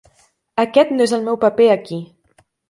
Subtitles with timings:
[0.63, 2.01] Aquest no és el meu paper aquí.